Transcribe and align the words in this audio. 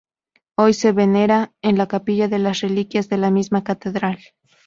Hoy 0.57 0.73
se 0.73 0.93
venera 0.93 1.53
en 1.61 1.77
la 1.77 1.87
Capilla 1.87 2.27
de 2.27 2.39
las 2.39 2.61
Reliquias 2.61 3.07
de 3.07 3.17
la 3.17 3.29
misma 3.29 3.63
catedral. 3.63 4.17